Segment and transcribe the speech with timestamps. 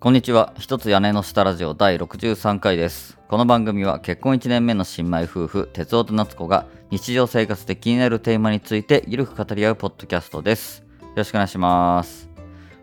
[0.00, 0.54] こんにちは。
[0.58, 3.18] 一つ屋根の下ラジオ第63回です。
[3.28, 10.86] この番組は結婚1年目の新米夫婦、哲夫と夏子が日常生活で気になるテーマについてゆるく語り合うポッドキャストです。
[11.02, 12.30] よろしくお願いします。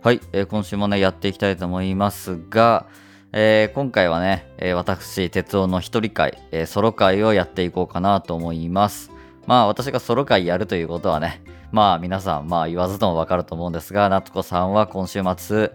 [0.04, 2.86] はい、えー今週もね、やっていきたいと思いますが、
[3.32, 9.10] えー今回はね、えー私、哲夫の一人会、えーソロ会をやっていこうかなと思います。
[9.48, 11.42] まあ私がソロ会やるということはね、
[11.72, 15.72] まあ皆さん、まあ言わずともわかると思うんですが、夏子さんは今週末、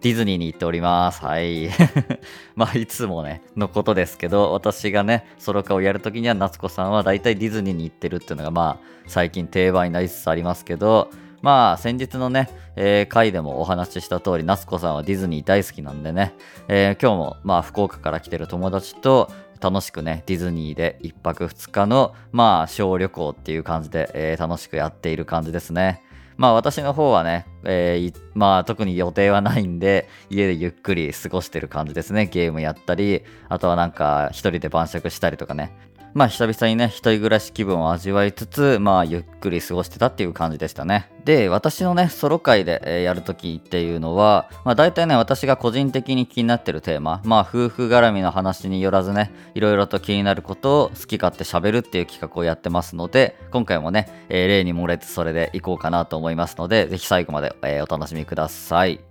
[0.00, 1.24] ディズニーに行っております。
[1.24, 1.70] はい。
[2.54, 11.10] まあ、いつもね、のことですけど、私がね、ソロ化をやるときには、夏子さんは大体ディズニーに行ってるっていうのが、まあ、最近定番になりつつありますけど、
[11.42, 16.34] まあ、先日のね、えー回でもお話しした通り、夏子さんはディズニー大好きなんでね、
[16.68, 19.30] えー今日も、まあ、福岡から来てる友達と、
[19.60, 26.02] 楽しくね、ディズニーで1泊2日の、まあ、小旅行っていう感じで、えー楽しくやっている感じですね。
[26.38, 32.26] まあ私の方はね、えーまあ特に予定はないんで、家でゆっくり過ごしてる感じですね。
[32.26, 35.76] ゲームやったり、あとはなんか一人で晩酌したりとかね。
[36.18, 41.12] まあ久々にね、一人暮らし気分を味わいつつ、まあゆっくり過ごしてたっていう感じでしたね。
[41.24, 59.07] で、私のね、ソロ会で、やるときっていうのは、まあ大体ね、私が個人的に気になってるテーマ、まあ夫婦絡みの話によらずね、いろいろと気になることを好き勝手喋るっていう企画をやってますので、今回もね、えー例に漏れずそれでいこうかなと思いますので、ぜひ最後まで、えーお楽しみください。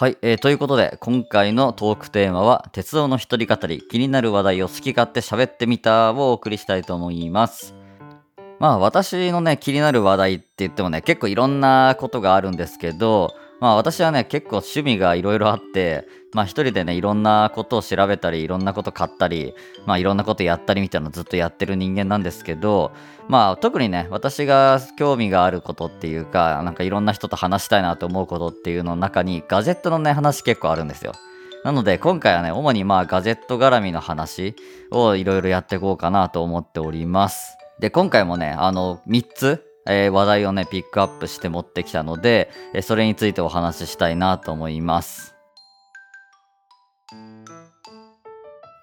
[0.00, 7.74] はい、えーということで、今回のトークテーマは、鉄道の一人語り、気になる話題を好き勝手喋ってみたをお送りしたいと思います。
[8.58, 19.52] まあ私のね、気になる話題って言ってもね、結構いろんなことがあるんですけど、まあ私はね、結構趣味がいろいろあって、まあ一人でね、いろんなことを調べたり、いろんなこと買ったり、
[19.84, 22.92] まあいろんなことやったりみたいなのずっとやってる人間なんですけど、
[23.30, 31.12] まあ特にね、私が興味があることっていうか、なんかいろんな人と話したいなと思うことっていうのの中に、ガジェットのね、話結構あるんですよ。
[31.62, 34.56] なので今回はね、主にまあガジェット絡みの話
[34.90, 37.56] をいろいろやっていこうかなと思っております。
[37.78, 45.29] で、今回もね、あの、3つ、えー話題をね、ピックアップして持ってきたので、えそれについてお話ししたいなと思います。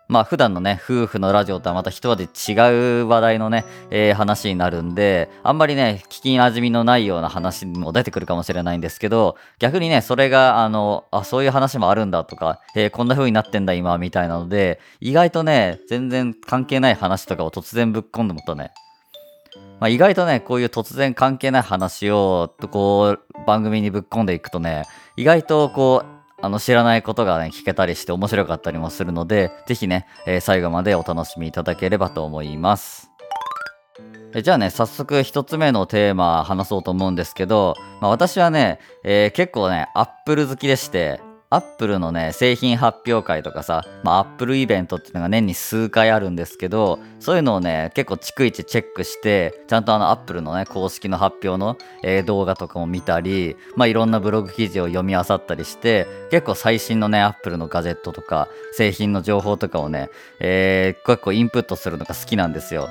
[0.07, 18.72] まあ普段のね、夫婦のラジオとはまた一味違う話題のね、えー話になるんで、あんまりね、聞き馴染みのないような話も出てくるかもしれないんですけど、逆にね、それが、あの、あ、そういう話もあるんだとか、えーこんな風になってんだ今、みたいなので、意外とね、全然関係ない話とかを突然ぶっ込んでもとね、
[19.79, 24.85] まあ、意外とね、こういう突然関係ない話を、こう、番組にぶっ込んでいくとね、
[25.18, 33.09] 意外とこう、あの、知らないことがね、聞けたりして面白かったりもするので、ぜひね、えー最後までお楽しみいただければと思います。
[34.35, 60.09] えじゃあね、早速一つ目のテーマ話そうと思うんですけど、まあ、私はね、えー結構ね、アップル好きでして、アップルのね、製品発表会とかさ、まあ、アップルイベントっていうのが年に数回あるんですけど、そういうのをね、結構逐一チェックして、ちゃんとあの、アップルのね、公式の発表の、えー動画とかも見たり、まあ、いろんなブログ記事を読み漁ったりして、結構最新のね、アップルのガジェットとか、製品の情報とかをね、
[60.41, 62.89] えー結構インプットするのが好きなんですよ。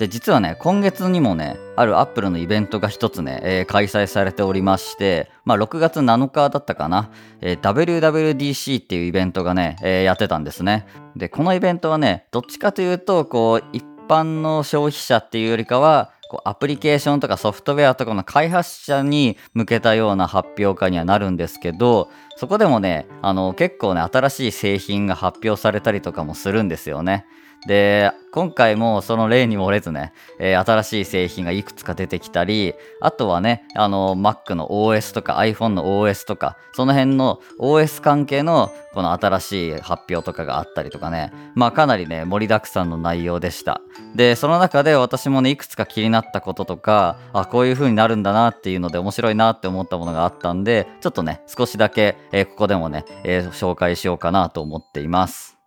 [0.00, 7.10] で、実はね、今月にもね、あるアップルのイベントが一つね、えー開催されておりまして、まあ、6月7日だったかな、
[7.42, 10.86] えー WWDC っていうイベントがね、えーやってたんですね。
[11.16, 27.26] で、このイベントはね、どっちかというと、こう、一般の消費者っていうよりかは、こうアプリケーションとかソフトウェアとかの開発者に向けたような発表会にはなるんですけど、そこでもね、あの、結構ね、新しい製品が発表されたりとかもするんですよね。
[27.66, 43.80] で、今回もその例に漏れずね、えー新しい製品がいくつか出てきたり、あとはね、あの、Mac の OS とか iPhone の OS とか、その辺の OS 関係のこの新しい発表とかがあったりとかね、まあかなりね、盛りだくさんの内容でした。
[44.14, 55.59] で、その中で私もね、いくつか気になったこととか、あ、こういう風になるんだなっていうので面白いなって思ったものがあったんで、ちょっとね、少しだけ、えーここでもね、えー紹介しようかなと思っています。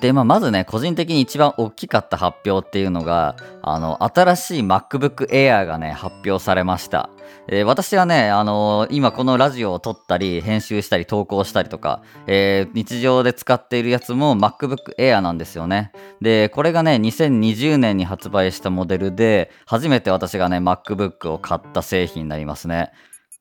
[0.00, 7.08] で、まあ、まずね、個人的に一番大きかった発表っていうのが、あの、新しい MacBook Air がね、発表されました。
[7.48, 15.92] えー私はね、あの今このラジオを撮ったり、編集したり、投稿したりとか、えー日常で使っているやつも MacBook Air なんですよね。
[16.20, 22.90] で、これがね、2020年に発売したモデルで、初めて私がね、MacBook を買った製品になりますね。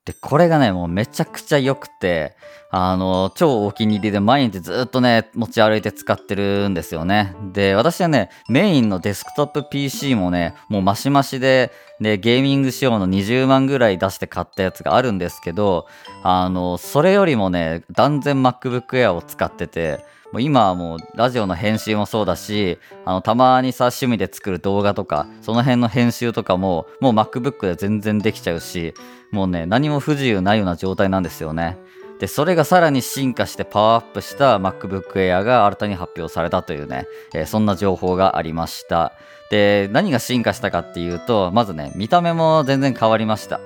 [0.06, 2.36] で、これがね、もうめちゃくちゃ良くて、
[2.70, 7.36] あの、超お気に入りで毎日ずっとね、持ち歩いて使ってるんですよね。
[7.54, 15.88] で、私はね、メインのデスクトップ PC もね、もうマシマシで、で、ゲーミング仕様の20万ぐらい出して買ったやつがあるんですけど、
[16.22, 28.94] あの、それよりもね、断然 MacBook Air を使ってて、もう今はもうラジオの編集もそうだし、あの、たまにさ、趣味で作る動画とか、その辺の編集とかも、もう MacBook で全然できちゃうし、
[29.32, 31.78] もうね、何も不自由ないような状態なんですよね。
[32.20, 39.12] で、それがさらに進化してパワーアップした MacBook Air が新たに発表されたというね、えー、そんな情報がありました。
[39.52, 43.60] で、何が進化したかっていうと、まずね、見た目も全然変わりました。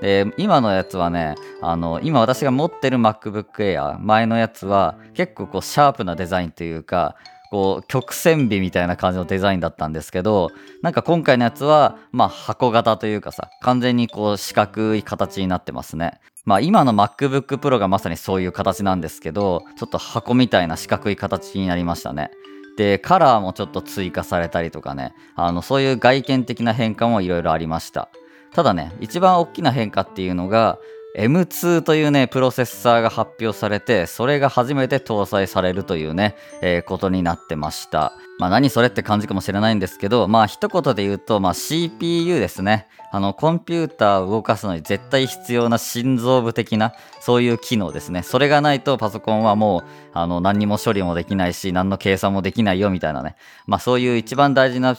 [0.00, 7.16] で、今のやつはね、あの、今私が持ってる MacBook Air、前のやつは結構こうシャープなデザインというか、
[7.54, 10.50] こう曲線美みたいな感じのデザインだったんですけど
[10.82, 16.18] なんか今回のやつはまあ箱型というかさ完全にこう四角い形になってますね。
[16.44, 22.32] まあ今の MacBook Pro がまさにそういう形なんですけどちょっと箱みたいな四角い形になりましたね。
[22.76, 25.14] でカラーもちょっと追加されたりとかね。
[25.36, 28.08] あのそういう外見的な変化もいろいろありました。
[28.52, 30.80] ただね一番大きな変化っていうのが
[31.16, 38.12] M2 というね、プロセッサーが発表されて、それが初めて搭載されるというね、えー、ことになってました。
[38.40, 42.88] まあ何それって感じかもしれないんですけど、まあ一言で言うと、まあ CPU ですね。
[43.12, 48.24] あの、コンピューターを動かすのに絶対必要な心臓部的な、そういう機能ですね。
[48.24, 49.82] それがないとパソコンはもう、
[50.14, 53.36] あの、何にも処理もできないし、何の計算もできないよみたいなね。
[53.68, 54.96] まあそういう一番大事な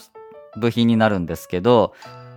[0.56, 1.92] 部品になるんですけど、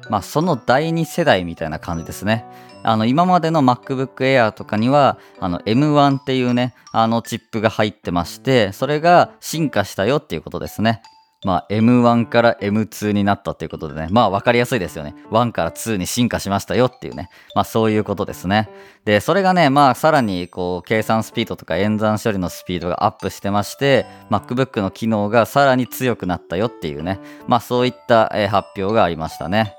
[0.09, 2.45] まあその第2世代みたいな感じですね。
[2.83, 11.01] あの今までの MacBook Air とかにはあの M1 っていうねあのチップが入ってましてそれが進化したよっていうことですね。
[11.45, 14.07] まあ M1 から M2 になったっていうことでね。
[14.11, 15.15] まあ分かりやすいですよね。
[15.31, 17.29] 1から2に進化しましたよっていうね。
[17.55, 18.69] まあそういうことですね。
[19.05, 27.19] でそれがねまあさらにこう計算スピードとか演算処理のスピードがアップしてまして MacBook の機能がさらに強くなったよっていうね。
[27.47, 29.78] まあそういった、え発表がありましたね。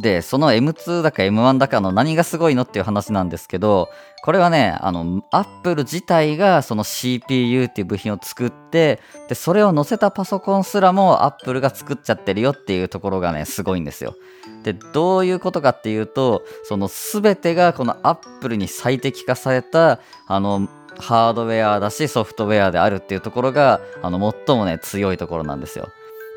[0.00, 3.90] で、その M2 だか M1 だかの何がすごいのっていう話なんですけど、
[4.22, 14.14] これはね、あの、Apple 自体がその CPU っていう部品を作って、で、それを載せたパソコンすらも Apple が作っちゃってるよっていうところがね、すごいんですよ。
[14.62, 20.66] で、どういうことかっていうと、その全てがこの Apple に最適化された、あの、
[20.98, 25.90] ハードウェアだしソフトウェアであるっていうところが、あの、最もね、強いところなんですよ。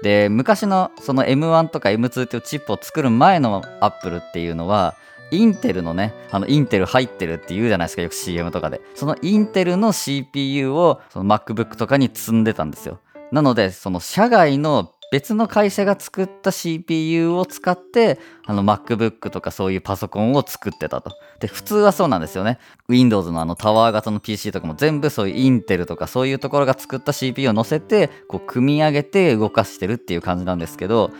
[0.04, 4.96] で昔のその M1 とか M2 っていうチップを作る前のアップルっていうのは
[5.32, 8.82] インテルのね、あのインテル入ってるって言うじゃないですか、よく CM とかで。
[8.94, 13.00] そのインテルの CPU をその MacBook とかに積んでたんですよ。
[13.32, 18.18] なので、その社外の別の会社が作った CPU を使って
[18.48, 21.12] あの MacBook とかそういうパソコンを作ってたと。
[21.40, 22.58] で普通はそうなんですよね。
[22.90, 31.12] Windows のあのタワー型の PC とかも全部そういうインテルとかそういうところが作った CPU を載せてこう組み上げて動かしてるっていう感じなんですけど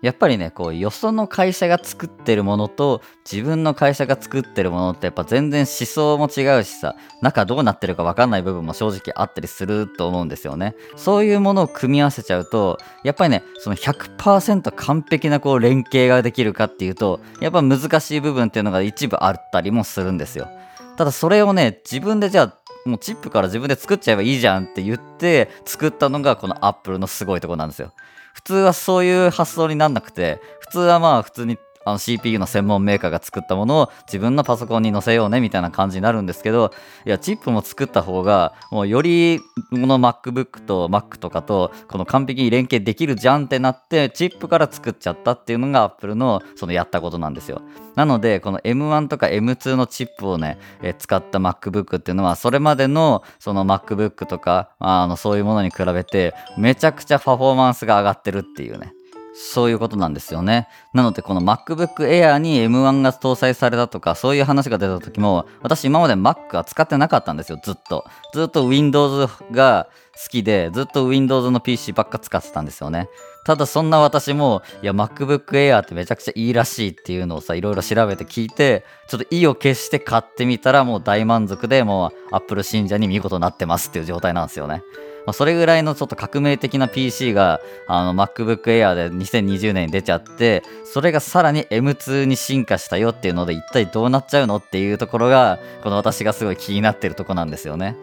[0.00, 10.76] やっぱりね、こう、よその会社が作ってるものと、自分の会社が作ってるものってやっぱ全然思想も違うしさ、中どうなってるかわかんない部分も正直あったりすると思うんですよね。
[10.94, 20.48] そういうものを組み合わせちゃうと、やっぱりね、その100%完璧なこう連携ができるかっていうと、やっぱ難しい部分っていうのが一部あったりもするんですよ。
[20.96, 22.54] ただそれをね、自分でじゃあ、
[22.88, 27.92] もうチップから自分で作っちゃえばいいじゃんって言って作ったのがこのアップルのすごいとこなんですよ。
[28.38, 36.72] 普通はそういう発想になんなくて、普通はまあ普通にあの CPU の専門メーカーが作ったものを自分のパソコンに載せようねみたいな感じになるんですけど
[37.06, 39.40] いやチップも作った方がもうより
[39.70, 47.62] この MacBook と Mac とかとこの完璧に連携できるじゃんってなってチップから作っちゃったっていうのが Apple のそのやったことなんですよ。
[47.94, 58.92] なのでこの M1 とか M2 のチップをね、え使った MacBook っていうのはそれまでのその MacBook とかあのそういうものに比べてめちゃくちゃパフォーマンスが上がってるっていうね。
[59.40, 60.66] そういうことなんですよね。
[60.92, 68.04] なので、この MacBook Air に M1 が搭載されたとか、そういう話が出た時も、私今まで Mac は使ってなかったんですよ、ずっと。
[68.34, 73.08] ずっと Windows が好きで、ずっと Windows の PC ばっか使ってたんですよね。
[73.46, 84.82] ただそんな私も、いや、MacBook Air ってめちゃくちゃいいらしいっていうのをさ、いろいろ調べて聞いて、ちょっと意を決して買ってみたら、もう大満足で、もう Apple 信者に見事なってますっていう状態なんですよね。
[85.28, 97.94] まあ、それぐらいのちょっと革命的な PC があの MacBook Air で2020年に出ちゃってそれがさらに M2 に進化したよっていうので一体どうなっちゃうのっていうところがこの私がすごい気になってるとこなんですよね。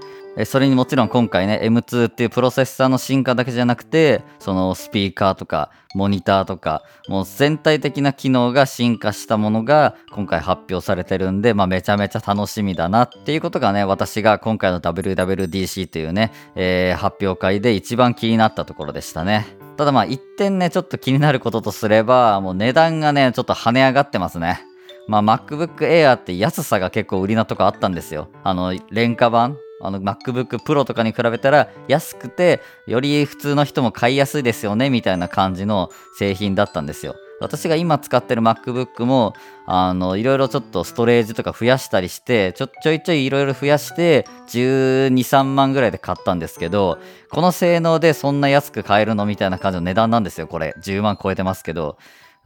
[0.43, 19.47] それにもちろん今回ね M2 っていうプロセッサーの進化だけじゃなくてそのスピーカーとかモニターとかもう全体的な機能が進化したものが今回発表されてるんで、まあ、めちゃめちゃ楽しみだなっていうことがね私が今回の WWDC というね、えー、発表会で一番気になったところでしたね。
[19.77, 24.61] ただまあ一点ねちょっと気になることとすればもう値段がねちょっと跳ね上がってますね。
[25.07, 28.29] まあ MacBook Air って安さが結構売りなとこあったんですよ。
[28.43, 37.15] あの廉価版あの MacBook Pro とかに比べたら安くてより普通の人も買いやすいですよねみたいな感じの製品だったんですよ。
[37.41, 39.33] 私が今使ってる MacBook も
[39.65, 46.97] あのいろいろちょっとストレージとか増やしたりしてちょちょいちょいいろいろ増やして12、3万ぐらいで買ったんですけど
[47.29, 50.73] この性能でそんな安く買えるのみたいな感じの値段なんですよこれ。
[50.81, 51.97] 10万超えてますけど。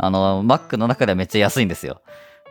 [0.01, 2.01] あの Mac の中ではめっちゃ安いんですよ。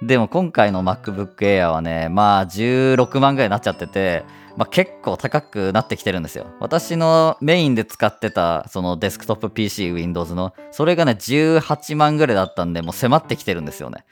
[0.03, 4.23] でも今回の MacBook Air はねまあ16万ぐらいになっちゃってて
[4.59, 6.49] まあ、結構高くなってきてるんですよ。
[6.59, 14.05] 私のメインで使ってたそのデスクトップ PC Windows のそれがね18万ぐらいだったんでもう迫ってきてるんですよね。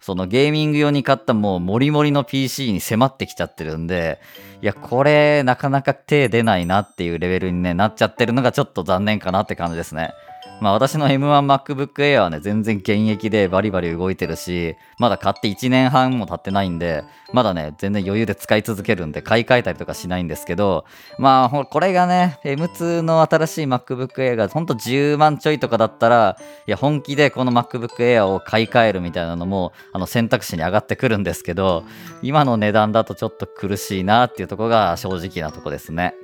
[0.00, 4.20] そのゲーミング用に買ったもうモリモリの PC に迫ってきちゃってるんで
[4.60, 10.14] いやこれなかなか手出ないなっていうレベルに、ね、なっちゃってるのがちょっと残念かなって感じですね。
[10.62, 17.02] まあ私の M1MacBook Air はね、全然現役でバリバリ動いてるし、まだ買って1年半も経ってないんで、
[17.32, 20.84] まだね、全然余裕で使い続けるんで、買い替えたりとかしないんですけど、
[21.18, 26.38] まあこれがね、M2 の新しい MacBook Air がほんと10万ちょいとかだったら、
[26.68, 31.82] いや本気でこの MacBook Air を買い替えるみたいなのも、あの選択肢に上がってくるんですけど、
[32.22, 36.14] 今の値段だとちょっと苦しいなっていうとこが正直なとこですね。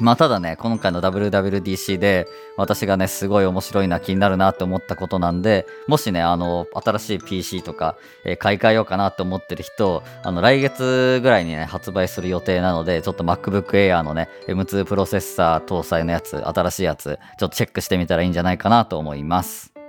[0.00, 2.26] まあただね、今回の WWDC で
[2.56, 19.79] 私がね、すごい面白いな、気になるなって思ったことなんで、もしね、あの、新しい PC とか、えー、買い替えようかなって思ってる人、あの、来月ぐらいにね、発売する予定なので、ちょっと MacBook Air のね、M2 プロセッサー搭載のやつ、新しいやつ、ちょっとチェックしてみたらいいんじゃないかなと思います。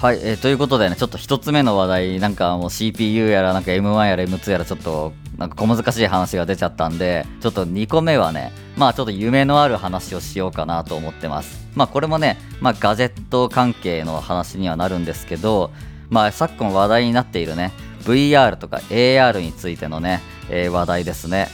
[0.00, 11.68] はい、えー、ということでね、ちょっと1つ目の話題、なんかもう CPU やら、なんか M1 やら M2 やら、ちょっとなんか小難しい話が出ちゃったんで、ちょっと2個目はね、まあちょっと夢のある話をしようかなと思ってます。
[11.74, 15.70] まあこれもね、まあガジェット関係の話にはなるんですけど、
[16.08, 17.70] まあ昨今話題になっているね、
[18.04, 21.48] VR とか AR についてのね、えー、話題ですね。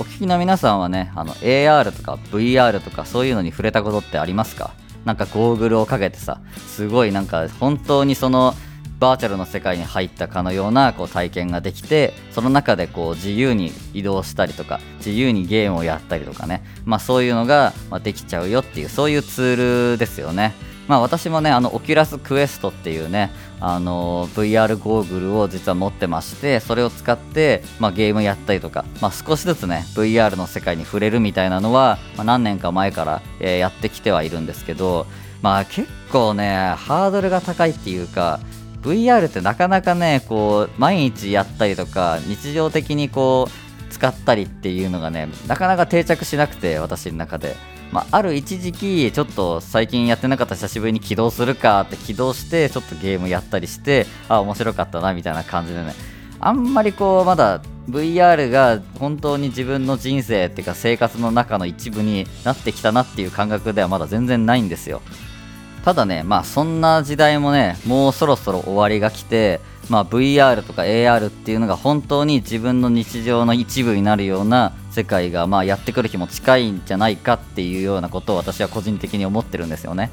[0.00, 4.72] お聞きの皆さんはね、あの AR とか VR とかそういうのに触れたことってありますか？
[5.04, 8.54] なんかゴーグルをかけてさすごいなんか本当にその
[9.02, 17.72] バーチャルの世界に入ったかのようなこう体験ができてその中でこう自由に移動したりとか自由にゲームをやったりとかね、まあ、そういうのが
[18.04, 20.54] できちゃうよっていうそういうツールですよね。
[20.88, 35.06] まあ、私もねあのオキュラスクエストっていうねあの VR ゴーグルを実は持ってましてそれを使って、まあ、ゲームやったりとか、まあ、少しずつね VR の世界に触れるみたいなのは、まあ、何年か前から、えー、やってきてはいるんですけど、
[35.40, 38.40] まあ、結構ねハードルが高いっていうか
[38.82, 47.54] VR ってなかなかねこう毎日やったりとか日常的にこう使ったりっていうのがねなかなか定着しなくて私の中で。
[47.92, 55.94] まあ、ある一時期ちょっと最近やってなかった久しぶりに起動するかって起動してちょっとゲームやったりしてあ面白かったなみたいな感じでね。
[56.40, 65.02] あんまりこうまだ VR が本当に自分の人生っていうか生活の中の一部になってきたなっていう感覚ではまだ全然ないんですよ。
[65.84, 80.10] ただねまあそんな時代もねもうそろそろ終わりが来てまあ、VR とか AR っていうのが本当に自分の日常の一部になるような世界がまあやってくる日も近いんじゃないかっていうようなことを私は個人的に思ってるんですよね。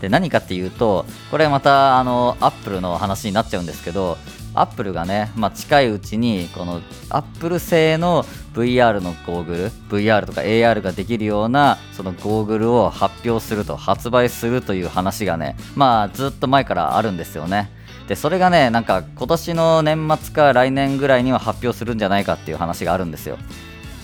[0.00, 4.16] で何かっていうとこれまたあのアップルの話になっちゃうんですけど
[4.54, 17.70] アップルがね、まあ、近いうちにこのアップル製の VR のゴーグル VR とか AR ができるようなそのゴーグルを発表すると発売するという話がねまあずっと前からあるんですよね
[18.08, 23.38] でそれがねなんか今年の年末か来年ぐらいには発表するんじゃないかっていう話があるんですよ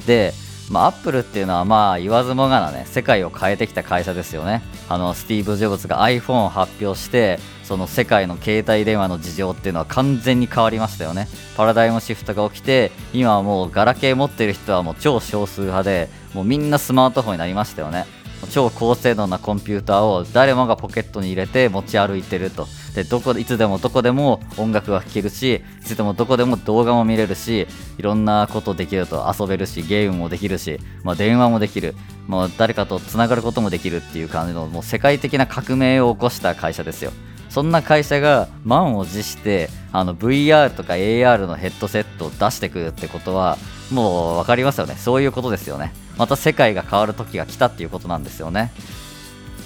[0.06, 0.32] で
[0.70, 4.62] まあ、アップルっていうのはまあ言わずもがなね世界を変えてきた会社ですよね。
[4.88, 11.28] あのスティーブ・ジョブズが iPhone を発表してその世界の携帯電話の事情っていうのは完全に変わりましたよね。
[11.56, 18.06] パラダイムシフトが起きて今はもうガラケー持ってる人はもう超少数派でもうみんなスマートフォンになりましたよね。
[18.50, 22.66] 超高性能なコンピューターを誰もがポケットに入れて持ち歩いてると。
[22.94, 27.66] でどこいつでもどこでも音楽が聴けるしいつでもどこでも動画も見れるし
[27.98, 29.32] いろんなことできると。
[29.38, 31.94] 遊べるしゲームもできるし、まあ、電話もできる。
[32.26, 37.12] もう誰かとつながることもできるっていう感じのもう世界的な革命を起こした会社ですよ。
[37.48, 43.56] そんな会社が満を持してあの VR とか AR のヘッドセットを出してくるってことは
[43.90, 44.94] もう分かりますよね。
[44.96, 45.92] そういうことですよね。
[46.16, 48.72] また世界が変わる時が来たっていうことなんですよね。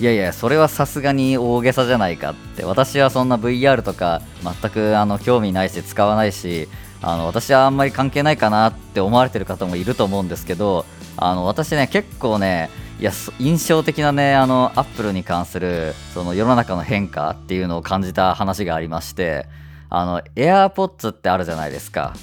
[0.01, 2.65] いやいやそれはさすがに大げさじゃないかって。
[2.65, 6.69] 私はそんな VR とか全くあの興味ないし使わないし
[7.03, 10.85] あの私はあんまり関係ないかなって思われてる方もいると思うんですけど
[11.17, 19.47] あの私ね結構ねいや印象的なねあのアップルに関するその世の中の変化っていうのを感じた話がありまして
[19.89, 22.15] あの AirPods ってあるじゃないですか。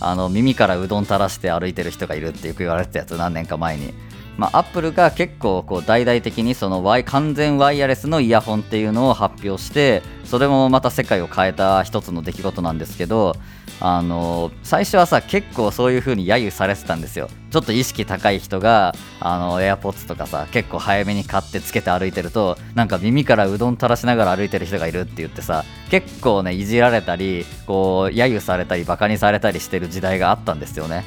[0.00, 3.94] あの耳からうどん垂らして歩いてる人がいるってよく言われてたやつ何年か前に。
[4.36, 13.36] まあ、アップルが結構こう大々的にその完全ワイヤレスのイヤホンっていうのを発表してそれもまた世界を変えた一つの出来事なんですけど
[13.80, 31.04] あの最初はさ結構そういう風に揶揄されてたんですよちょっと意識高い人があの AirPods とかさ結構早めに買ってつけて歩いてるとなんか耳からうどん垂らしながら歩いてる人がいるって言ってさ結構ねいじられたりこう揶揄されたりバカにされたりしてる時代があったんですよね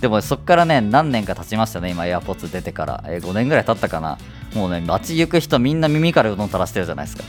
[0.00, 3.04] でもそっからね、何年か経ちましたね、今 AirPods 出てから。
[3.06, 4.16] えー、5年ぐらい経ったかな。
[4.54, 7.24] もうね、街行く人みんな耳からうどん垂らしてるじゃないですか。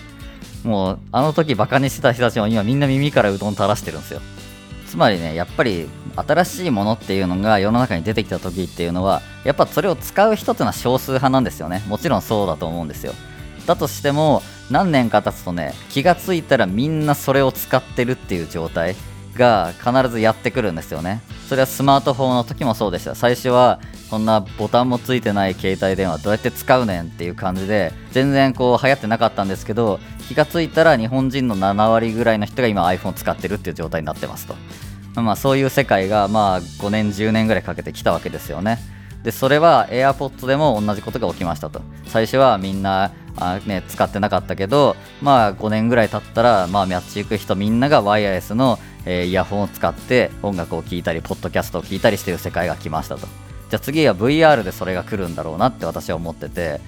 [0.64, 4.22] もう、あの時バカにしてた人たちも今みんな耳からうどん垂らしてるんですよ。
[4.90, 11.84] つまりね、やっぱり新しいものっていうのが世の中に出てきた時っていうのは、やっぱそれを使う人っていうのは少数派なんですよね。
[11.88, 13.14] もちろんそうだと思うんですよ。
[13.68, 14.42] だとしても、
[14.72, 18.96] 何年か経つとね、気がついたらみんなそれを使ってるっていう状態。
[19.40, 23.80] が必ずやってくるんですよねそれはスマートフォンの時もそうでした最初は
[24.10, 34.56] こんなボタンもついてない携帯電話どうやって使うねんっていう感じで全然こう流行ってなかったんですけど気がついたら日本人の7割ぐらいの人が今 iPhone 使ってるっていう状態になってますと。
[35.16, 38.78] まあそういう世界がまあ5年10年ぐらいかけてきたわけですよね。
[39.24, 41.82] でそれは AirPods でも同じことが起きましたと。
[42.06, 53.28] 最初はみんなあ、ね、使ってなかったけどまあ5年ぐらい経ったらまあ街行く人みんながワイヤレスのえー、イヤホンを使って音楽を聴いたりポッドキャストを聴いたりしてる世界が来ましたと。
[53.70, 56.80] じゃあ次は VR でそれが来るんだろうなって私は思ってて。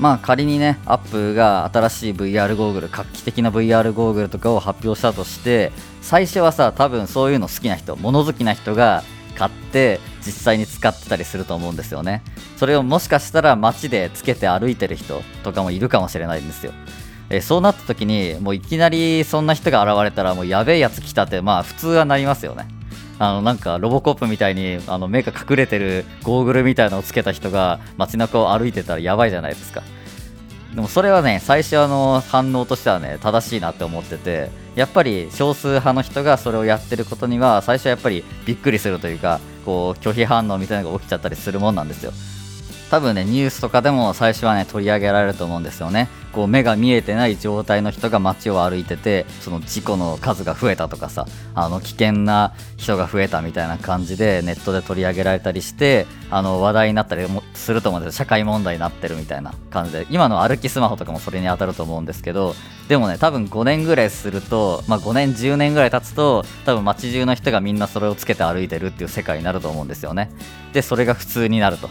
[0.00, 9.04] まあ仮にねアップが新しい VR ゴーグル画期的な VR ゴーグルとかを発表したとして最初はさ多分そういうの好きな人物好きな人が
[9.36, 12.22] 買って実際に使ってたりすると思うんですよね。
[12.56, 16.72] それをもしかしたら街でつけて歩いてる人とかもいるかもしれないんですよ。
[17.30, 22.66] えそうなった時にもういきなりそんな人が現れたらもうやべえやつ来たってまあ普通はなりますよね。
[23.20, 29.82] あのなんかロボコップみたいにあの目が隠れてるゴーグルみたいなのをつけた人が街中を歩いてたらやばいじゃないですか。
[30.74, 42.12] でもそれはね最初の反応としてはね正しいなって思っててやっぱり少数派の人がそれをやってることには最初はやっぱりびっくりするというかこう拒否反応みたいなのが起きちゃったりするもんなんですよ。
[42.90, 46.08] 多分ねニュースとかでも最初はね取り上げられると思うんですよね。
[46.32, 51.26] こう目が見えてない状態の人が街を歩いててその事故の数が増えたとかさ
[51.56, 58.18] あの危険な人が増えたみたいな感じでネットで取り上げられたりしてあの話題になったりもすると思うんですよ。
[58.18, 60.06] 社会問題になってるみたいな感じで。
[60.10, 62.54] 今の歩きスマホとかもそれに当たると思うんですけど
[62.88, 70.30] でもね多分5年ぐらいすると、まあ、5年10年ぐらい経つと多分街中の人がみんなそれをつけて歩いてるっていう世界になると思うんですよね。
[70.72, 71.88] でそれが普通になると。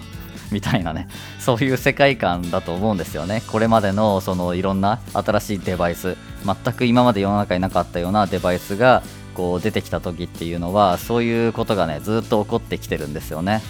[0.52, 1.08] みたいなね
[1.40, 3.44] そういう世界観だと思うんですよね。
[3.48, 13.62] これまでのそのいろんな新しいデバイス全く今まで世の中になかったようなデバイスがこう出てきた時っていうのはそういうことがねずっと起こってきてるんですよね。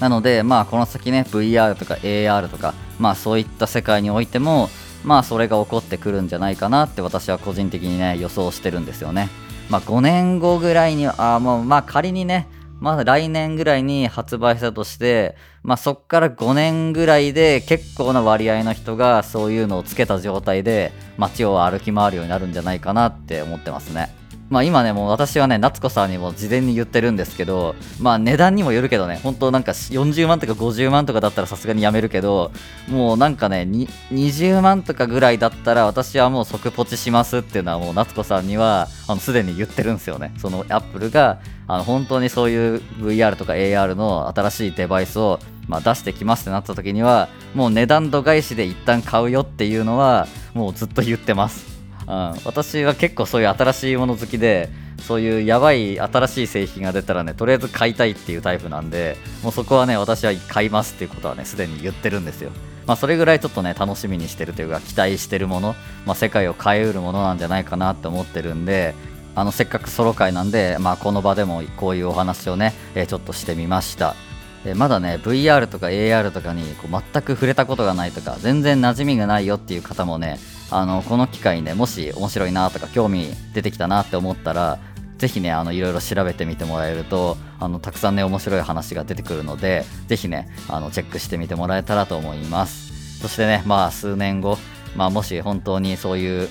[0.00, 4.68] なのでまあこの先ね VR とか AR とかまあそういった世界においても
[5.04, 9.28] まあそれが起こってくるんじゃないかなって私は個人的にね予想してるんですよね。
[9.68, 12.48] まあ5年後ぐらいにあもうまあ仮にね
[12.82, 24.21] まあ来年ぐらいに発売したとして、まあそっから5年ぐらいで結構な割合の人がそういうのをつけた状態で街を歩き回るようになるんじゃないかなって思ってますね。
[24.52, 32.52] まあ今ね、もう私はね、夏子さんにも事前に言ってるんですけど、まあ値段にもよるけどね、本当なんか40万とか50万とかだったらさすがにやめるけど、
[32.86, 33.66] もうなんかね、
[34.12, 40.34] 20万とかぐらいだったら私はもう即ポチしますっていうのはもう夏子さんには、あの、すでに言ってるんですよね。
[40.36, 51.71] そのアップルが、あの、本当にそういう VR とか AR の新しいデバイスをまあ、出してきますってなった時にはもう値段度外視で一旦買うよっていうのはもうずっと言ってます
[52.12, 54.68] うん、私は結構そういう新しいもの好きで
[55.00, 62.50] そういうやばい新しい製品が出たらねとりあえず買いたいっていうタイプなんでもうそこはね私は買いますっていうことはねすでに言ってるんですよ。
[62.86, 68.94] まあそれぐらいちょっとね楽しみにしてるというか期待してるもの、まあ、世界を変えうるものなんじゃないかなって思ってるんで
[69.34, 74.14] あのせっかくソロ会なんで、まあ、この場でもこういうお話をね、え、ちょっとしてみました。
[74.64, 80.38] でまだね VR とか AR とかにこう全く触れたことがないとか全然馴染みがないよっていう方もね
[80.72, 84.78] あのこの機会にねもし面白いなとか興味出てきたなって思ったら
[85.18, 94.58] ぜひねあのいろいろ調べてみてもらえるとあのたくさんね面白い話が出てくるのでぜひねあのチェックしてみてもらえたらと思いますそしてねまあ数年後
[94.96, 96.48] まあもし本当にそういう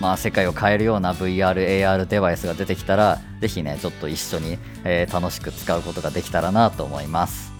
[0.00, 7.55] まあ、世界を変えるような VR、AR デバイスが出てきたら、ぜひね、ちょっと一緒に、えー、楽しく使うことができたらなと思います。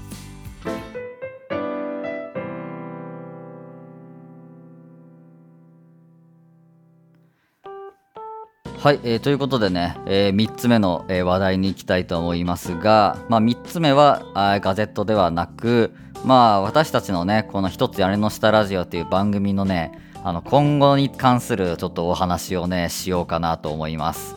[8.86, 15.92] はい、えー、ということでね、えー、3つ目の、えー、話題に行きたいと思いますが、まあ、3つ目はあガゼットではなく、
[16.24, 19.90] まあ、私たちのね、この一つ屋根の下ラジオという番組のね、
[20.22, 24.36] あの今後に関するちょっとお話をねしようかなと思います。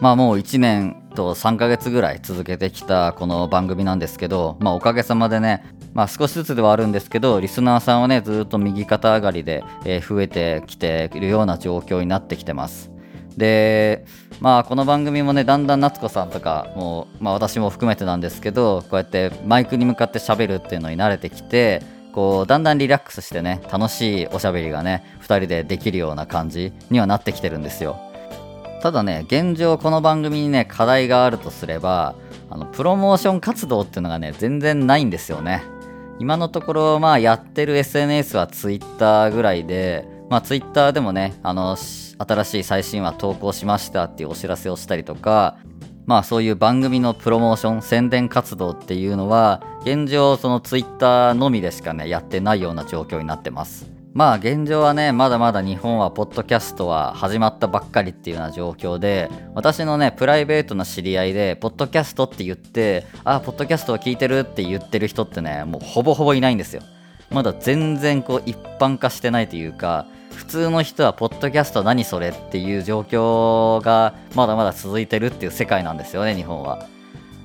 [0.00, 5.62] まあもう1年と3ヶ月ぐらい続けてきたこの番組なんですけどまあおかげさまでね
[5.92, 12.91] まあ少しずつではあるんですけどリスナーさんはねずっと右肩上がりで、えー、増えてきているような状況になってきてます。
[13.36, 14.04] で
[14.40, 27.98] まあこの番組もねだんだん夏子さんとかもう、まあ、私も含めてなんですけどこうやってマイクに向かって喋るっていうのに慣れてきてこうだんだんリラックスしてね楽しいおしゃべりがね2人でできるような感じにはなってきてるんですよ。
[28.82, 32.16] ただね現状この番組にね課題があるとすれば
[32.50, 35.62] あのプロモーション活動っていうのがね全然ないんですよね。
[36.18, 45.58] 今のところまあやってる SNS は Twitter ぐらいでまあ Twitter でもねあの新しい最新話投稿しましたっていうお知らせをしたりとか
[46.06, 53.90] まあそういう番組のプロモーション宣伝活動っていうのは現状そのツイッターのみでしかねやってないような状況になってます。
[54.14, 66.80] まあ現状はねまだまだ日本はポッドキャストは始まったばっかりっていうような状況で私のねプライベートな知り合いでポッドキャストって言ってあポッドキャストを聞いてるって言ってる人ってねもうほぼほぼいないんですよ。
[67.32, 76.86] まだ全然こう一般化してないというか普通の人はポッドキャスト何それっていう状況がまだまだ続いてるっていう世界なんですよね日本は。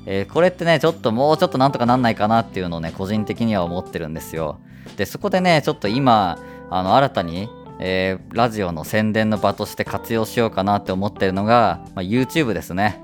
[0.06, 4.60] えー、これってねちょっともうちょっとなんとかなんないかなっていうのをね個人的には思ってるんですよ。
[4.95, 13.02] でそこでねちょっと今あの新たに、えー、ラジオの宣伝の場として活用しようかなって思ってるのが、まあ、YouTube ですね。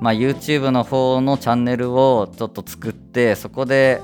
[0.00, 4.02] まあ、YouTube の方のチャンネルをちょっと作ってそこで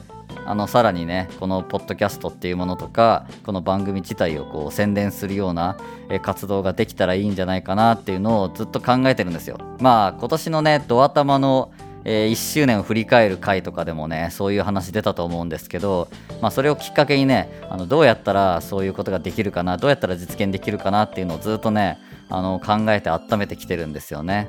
[0.50, 5.76] あのさらにねこのポッドキャストっていうものとかこの番組自体をこう宣伝するような、
[6.22, 11.70] 活動ができたらいいんじゃないかなっていうのをずっと考えてるんですよまあ今年のねドア玉の
[12.02, 16.08] えー、1周年を振り返る回とかでもねそういう話出たと思うんですけど、
[16.40, 21.98] まあ、それをきっかけにねあのどうやったらそういうことができるかなどうやったら実現できるかなっていうのをずっとね
[22.30, 24.48] あの考えて温めてきてるんですよね。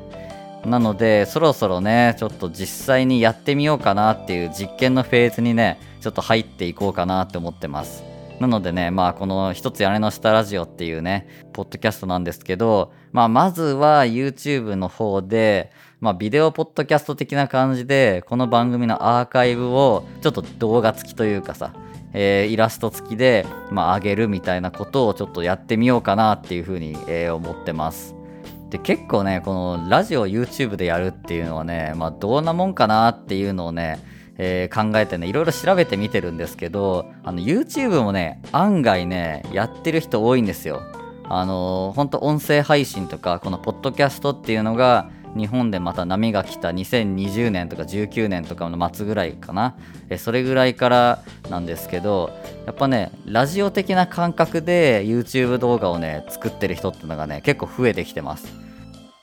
[0.66, 8.12] なのでそろそろねちょっと実際にやってみようかなっていう実験のフェーズにねちょっと入っていこうかなって思ってます。
[8.42, 21.72] なのでね、まあこの一つ屋根の下ラジオっていうね、ポッドキャストなんですけど、まあまずは YouTube の方で、まあビデオポッドキャスト的な感じで、この番組のアーカイブをちょっと動画付きというかさ、
[22.14, 28.16] えー、イラスト付きで、まあ、上げるみたいなことをちょっとやってみようかなっていうふうに、えー、思ってます。
[28.72, 34.00] で結構ねこのラジオ YouTube でやるっていうのはねまあどんなもんかなっていうのをね
[34.44, 40.82] えー、考えてねいろいろ調べてみてるんですけどあの YouTube もね案外ねやってる人多いんですよ。
[41.26, 49.76] あのー、ほんと音声配信とかこのポッドキャストっていうのが日本でまた波が来た2020年とか19年とかの末ぐらいかな。
[50.10, 52.32] えそれぐらいからなんですけど
[52.66, 58.71] やっぱねラジオ的な感覚で YouTube 動画をね作ってる人ってのがね結構増えてきてます。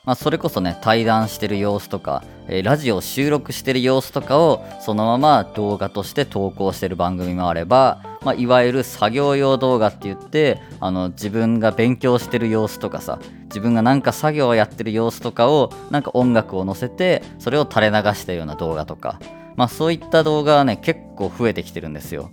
[0.04, 19.20] まあ、それこそね対談してる様子とか、えー、ラジオ収録してる様子とかをそのまま動画として投稿してる番組もあれば、まあ、いわゆる作業用動画って言ってあの自分が勉強してる様子とかさ自分がなんか作業をやってる様子とかをなんか音楽を載せてそれを垂れ流したような動画とか、
[19.56, 22.30] まあ、そういった動画はね結構増えてきてるんですよ。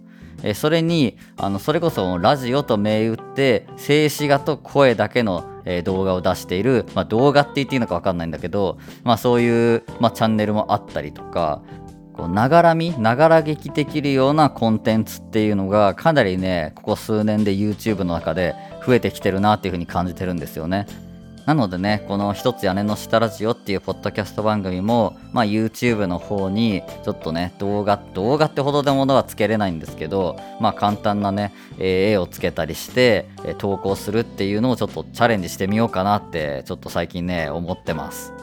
[0.54, 11.62] それにあのそれこそラジオと銘打って静止画と声だけのえー、動画を出している、まあ、動画って言っていいのか分かんないんだけど、まあ、そういう、まあ、チャンネルもあったりとか
[12.13, 20.86] こうながらみながら劇できるようなコンテンツっていうのがかなりねここ数年で YouTube の中で増えてきてるなっていうふうに感じてるんですよね。
[21.45, 33.27] なのでね、この一つ屋根の下ラジオっていうポッドキャスト番組も、まあ YouTube の方にちょっとね、動画、動画ってほどでものはつけれないんですけど、まあ簡単なね、絵をつけたりして、
[33.60, 38.34] 投稿するっていうのをちょっとチャレンジしてみようかなって、ちょっと最近ね、思ってます。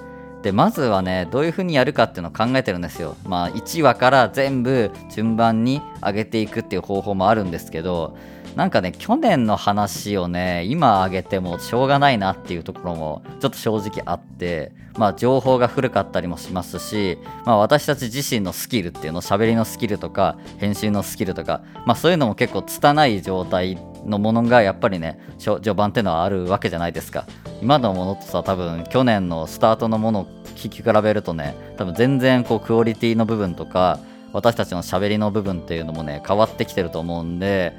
[0.43, 3.17] で、まずはね、どういう風にやるかっていうのを考えてるんですよ。
[3.25, 8.17] まあ1話から全部順番に上げていくっていう方法もあるんですけど、
[8.57, 27.25] なんかね去年の話をね今あげてもしょうがないなっていうところもちょっと正直あってまあ情報が古かったりもしますし、まあ、私たち自身のスキルっていうの喋りのスキルとか編集のスキルとか、まあ、そういうのも結構拙い状態のものがやっぱりね序盤っていうのはあるわけじゃないですか。
[27.63, 34.01] 今のものとさ多分去年のスタートのものを聞き比べるとね多分全然こうクオリティの部分とか
[34.33, 37.73] 私たちの喋りの部分っていうのもね変わってきてると思うんで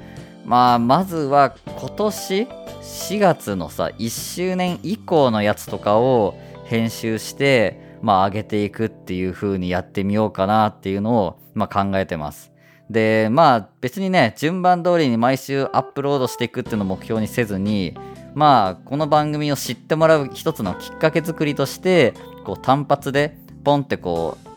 [0.44, 2.48] まあまずは今年
[2.82, 6.34] 4月のさ1周年以降のやつとかを
[6.66, 12.52] 編集してまあ上げていくっていう風にやってみようかなっていうのをまあ考えてます。
[12.90, 17.96] でまあ別にね順番通りに毎週アップロードしていくっていうのを目標にせずに
[18.34, 22.12] まあこの番組を知ってもらう一つのきっかけ作りとして
[22.44, 24.53] こう単発でポンってこう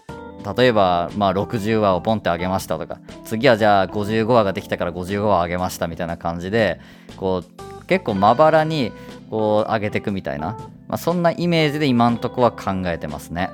[0.55, 6.79] 例えば、まあ、60話をポンってあげましたとか次はじゃあ55話ができたから55話あげましたみたいな感じで
[7.17, 8.91] こう結構まばらに
[9.29, 10.57] こう上げていくみたいな、
[10.87, 13.49] まあ、そんなイメージで今んとこは考えてますね。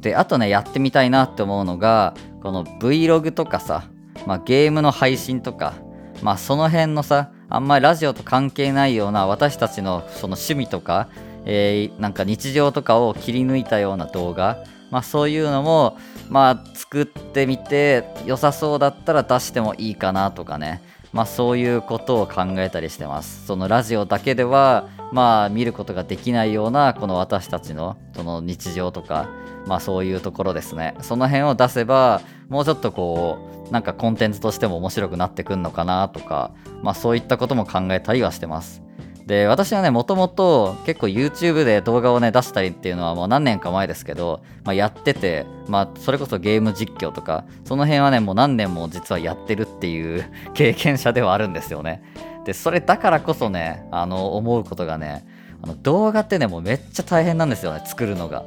[0.00, 3.84] であとねやってみたいなって思うのがこの Vlog とかさ、
[4.26, 5.74] まあ、ゲームの配信とか
[6.22, 11.08] まあその辺のさあんまりラジオと関係ないような私たちのその趣味とか、
[11.46, 23.46] えー、なんか日常とかを切り抜いたような動画まあ、そういうのも、まあ、作ってみて良さそうだったら出してもいいかなとかね、まあ、そういうことを考えたりしてます。
[23.46, 29.28] そのラジオだけでは、まあ、見ることができないようなこの私たちのその日常とか、
[29.66, 30.94] まあ、そういうところですね。
[31.00, 38.83] その辺を出せばもうちょっとこうなんかコンテンツとしても面白くなってくんのかなとか、まあ、そういったことも考えたりはしてます。
[39.26, 52.02] で私はねもともと結構 YouTube で動画をね出したりっていうのはもう何年か前ですけど、まあ、やってて、まあ、それこそゲーム実況とかその辺はねもう何年も実はやってるっていう 経験者ではあるんですよね。
[52.44, 55.24] でそれだからこそねあの思うことがね
[55.62, 58.44] あの動画ってねもうめっちゃ大変なんですよね作るのが。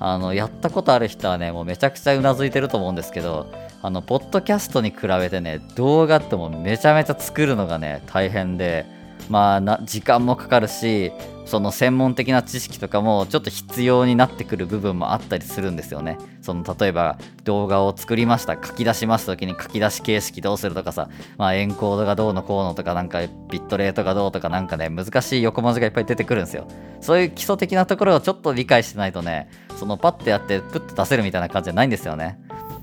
[0.00, 3.46] あのやったことある人はねもうめちゃくちゃうなずいてると思うんですけど
[3.82, 8.86] あのポッドキャストに比べてね動画ってもうめちゃめちゃ作るのがね大変で
[9.28, 11.12] まあな時間もかかるし
[11.48, 16.18] その専門的な知識とかもちょっと必要になってくる部分もあったりするんですよね。
[16.42, 26.68] その例えば動画を作りました書き出します時に書き出し形式どうするとかさ、まあ、エンコードがどうのこうのとかなんかビットレートがどうとかなんかね難しい横文字がいっぱい出てくるんですよ。
[27.00, 32.38] そういう基礎的なところをちょっと理解してないとねそのパッてやってプッと出せるみたいな感じじゃないんですよね。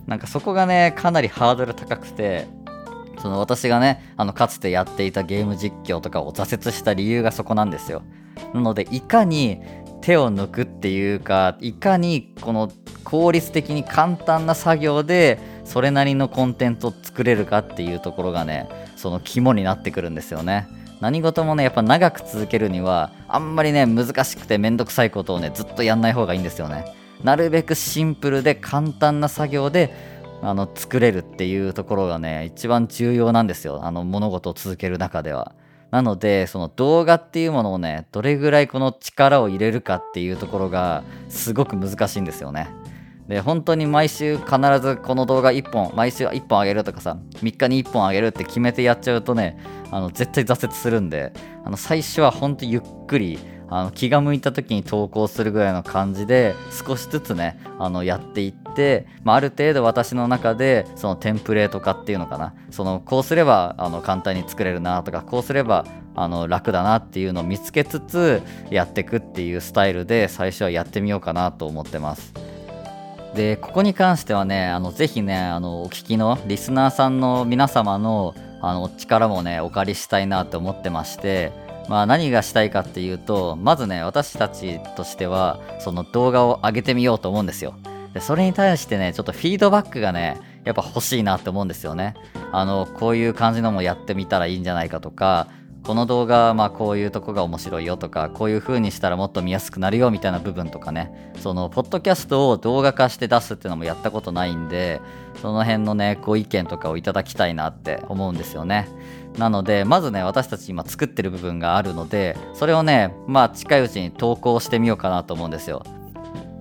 [0.08, 2.48] なんかそこがねかなりハードル高くて
[3.22, 8.04] その私がねあのかつてやっていたゲーム実況とかを挫折した理由がそこなんですよ。
[8.54, 9.62] なのでいかに
[10.02, 12.72] 手を抜くっていうかいかにこの
[13.04, 20.68] 効率的に簡単な作業でそれなりのコンテンツを作れるかっていうところがねその肝になってくるんですよね。
[21.02, 26.86] 何事もねやっぱ長く続けるにはあんまりね難しくてめんどくさいことをねずっとやんない方がいいんですよね。
[27.24, 35.54] なるべくシンプルで簡単な作業であの作れるっていうところがね一番重要なんですよあの物事を続ける中では。
[35.92, 42.68] なのでその動画っていうものをねどれぐらいこの力を入れるかっていうところがすごく難しいんですよね。
[43.28, 49.58] で本当に毎週必ずこの動画1本毎週1本あげるとかさ3日に1本あげるって決めてやっちゃうとね
[49.90, 72.34] あの絶対挫折するんであの最初は本当ゆっくりあの気が向いた時に投稿するぐらいの感じで少しずつねあのやっていって、まあ、ある程度私の中でそのテンプレート化っていうのかなそのこうすればあの簡単に作れるなとかこうすればあの楽だなっていうのを見つけつつやっていくっていうスタイルで最初はやってみようかなと思ってます。
[73.36, 81.52] でここに関してはねあのぜひねあのお聞きのリスナーさんの皆様のあの力もねお借りしたいなと思ってまして
[81.88, 87.76] まあ何がしたいかっていうとまずね私たちとしてはその動画を上げてみようと思うんですよ。
[88.14, 92.16] でそれに対してねちょっとフィードバックがねやっぱ欲しいなって思うんですよね。
[92.52, 95.48] あのこういう感じのもやってみたらいいんじゃないかとか
[95.86, 101.34] この動画はまあこういうとこが面白いよとかこういう風にしたらもっと見やすくなるよみたいな部分とかね。
[101.42, 105.02] そのポッドキャストを動画化して出すっていうのもやったことないんで
[105.42, 108.88] その辺のねご意見とかをいただきたいなって思うんですよね。
[109.38, 115.84] なのでまずね私たち今作ってる部分があるのでそれをねまあ近いうちに投稿してみようかなと思うんですよ。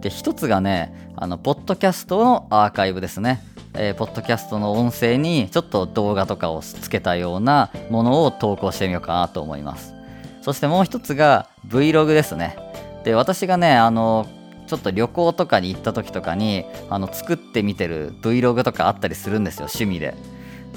[0.00, 3.42] で一つがねあのポッドキャストのアーカイブですね、
[3.74, 9.94] えー、ポッドキャストの音声にちょっと動画とかをつけたようなものを投稿してみようかなと思います。
[10.42, 12.58] そしてもう一つが Vlog ですね。
[13.04, 14.26] で私がねあの
[14.66, 20.14] ちょっと旅行とかに行った時とかにあの作ってみてる Vlog とかあったりするんですよ趣味で。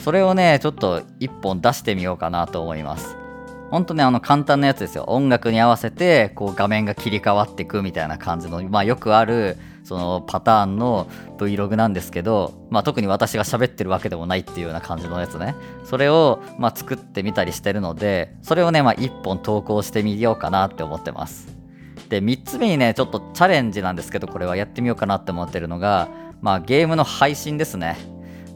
[0.03, 3.17] それをねちょっと一本出してみようかなと思います。
[3.69, 5.03] ほんとねあの簡単なやつですよ。
[5.07, 11.07] 音楽に合わせてこう画面が切り替わっていくみたいな感じのまあよくあるそのパターンの
[11.38, 15.55] Vlog なんですけど、まあ、特に私が喋ってるわけでもないっていうような感じのやつね。
[15.86, 21.47] それをまあ作ってみたりしてるのでそれをねまあ1本投稿してみようかなって思ってます。
[22.10, 26.07] で3つ目にねちょっとチャレンジなんですけどこれはやってみようかなって思ってるのが
[26.41, 27.97] まあゲームの配信ですね。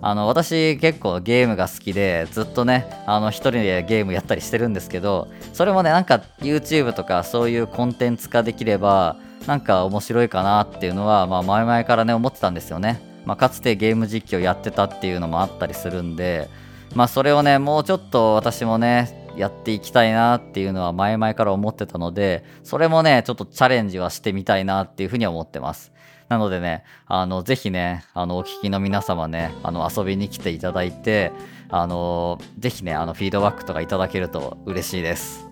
[0.04, 16.50] あの私結構ゲームが好きでずっとねあの一人でゲームやったりしてるんですけどそれもねなんか YouTube とかそういうコンテンツ化できればなんか面白いかなっていうのは、まあ、前々からね思ってたんですよね、まあ、かつてゲーム実況やってたっていうのもあったりするんで
[16.96, 25.92] まあそれをねもうちょっと私もねやっていきたいなっていうのは前々から思ってたのでそれもねちょっとチャレンジはしてみたいなっていうふうに思ってます。
[26.32, 31.34] なのでねあのぜひねあのお聞きの皆様ねあの遊びに来ていただいて
[31.68, 35.50] あのぜひねあのフィードバックとかいただけると嬉しいです。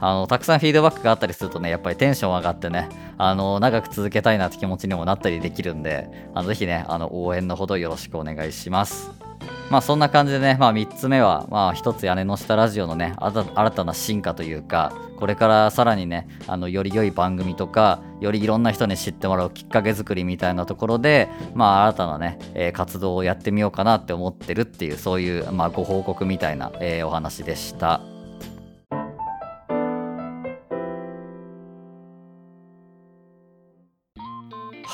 [0.00, 9.31] あのたくさんフィードバックがあったりするとねやっぱりテンション上がってねあの長く続けたいなって気持ちにもなったりできるんであのぜひねあの応援のほどよろしくお願いします。
[9.70, 28.00] まあそんな感じでね、まあ3つ目は、まあ一つ屋根の下ラジオのね、新たな進化というか、これからさらにね、あの、より良い番組とか、よりいろんな人に知ってもらうきっかけ作りみたいなところで、まあ新たなね、えー、活動をやってみようかなって思ってるっていう、そういう、まあご報告みたいな、えー、お話でした。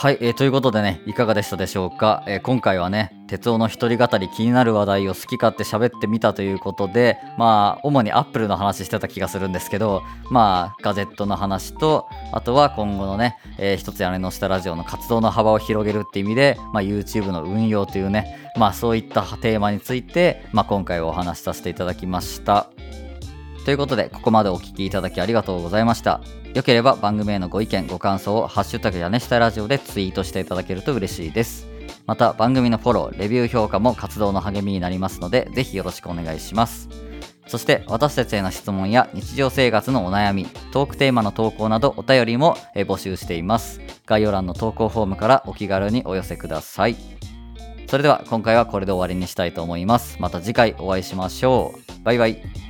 [0.00, 2.22] はい、えー、ということでね、いかがでしたでしょうか？
[2.28, 22.70] えー、今回はね、哲夫の一人語り気になる話題を好き勝手喋ってみたということで、まあ、主にアップルの話してた気がするんですけど、まあ、ガジェットの話と、あとは今後のね、えー、一つ屋根の下ラジオの活動の幅を広げるって意味で、まあ、YouTube の運用というね、まあ、そういったテーマについて、まあ、今回はお話しさせていただきました。
[23.68, 26.22] ということで、ここまでお聴きいただきありがとうございました。
[26.54, 31.66] よければ番組へのご意見、ご感想をハッシュタグ屋根下ラジオでツイートしていただけると嬉しいです。
[32.06, 36.88] また番組のフォロー、レビュー評価も活動の励みになりますので、ぜひよろしくお願いします。
[37.46, 43.82] そして私たちへの質問や日常生活のお悩み、トークテーマの投稿などお便りも募集しています。
[44.06, 46.96] 概要欄の投稿フォームからお気軽にお寄せください。
[47.86, 50.16] それでは今回はこれで終わりにしたいと思います。
[50.20, 52.02] また次回お会いしましょう。
[52.02, 52.67] バイバイ。